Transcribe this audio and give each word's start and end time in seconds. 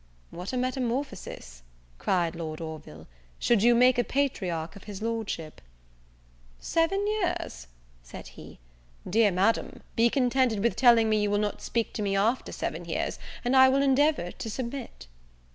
"What 0.31 0.51
a 0.51 0.57
metamorphosis," 0.57 1.61
cried 1.99 2.35
Lord 2.35 2.59
Orville," 2.59 3.05
should 3.37 3.61
you 3.61 3.75
make 3.75 3.99
a 3.99 4.03
patriarch 4.03 4.75
of 4.75 4.85
his 4.85 4.99
Lordship." 4.99 5.61
"Seven 6.59 7.05
years!" 7.05 7.67
said 8.01 8.29
he, 8.29 8.57
"dear 9.07 9.29
Madam, 9.31 9.83
be 9.95 10.09
contented 10.09 10.61
with 10.63 10.75
telling 10.75 11.07
me 11.07 11.21
you 11.21 11.29
will 11.29 11.37
not 11.37 11.61
speak 11.61 11.93
to 11.93 12.01
me 12.01 12.15
after 12.15 12.51
seven 12.51 12.85
years, 12.85 13.19
and 13.45 13.55
I 13.55 13.69
will 13.69 13.83
endeavour 13.83 14.31
to 14.31 14.49
submit." 14.49 15.05